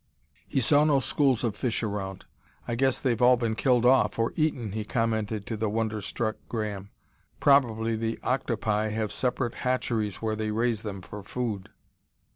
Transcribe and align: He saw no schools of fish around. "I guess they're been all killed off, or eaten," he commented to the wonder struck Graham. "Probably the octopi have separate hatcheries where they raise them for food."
He 0.47 0.61
saw 0.61 0.83
no 0.83 0.99
schools 0.99 1.43
of 1.43 1.55
fish 1.55 1.83
around. 1.83 2.25
"I 2.67 2.73
guess 2.73 2.99
they're 2.99 3.15
been 3.15 3.23
all 3.27 3.37
killed 3.53 3.85
off, 3.85 4.17
or 4.17 4.33
eaten," 4.35 4.71
he 4.71 4.83
commented 4.83 5.45
to 5.45 5.55
the 5.55 5.69
wonder 5.69 6.01
struck 6.01 6.37
Graham. 6.49 6.89
"Probably 7.39 7.95
the 7.95 8.17
octopi 8.23 8.89
have 8.89 9.11
separate 9.11 9.53
hatcheries 9.61 10.15
where 10.19 10.35
they 10.35 10.49
raise 10.49 10.81
them 10.81 11.03
for 11.03 11.21
food." 11.21 11.69